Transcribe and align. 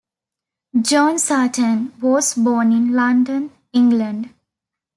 John 0.81 1.19
Sartain 1.19 1.93
was 2.01 2.33
born 2.33 2.71
in 2.71 2.93
London, 2.93 3.51
England. 3.71 4.33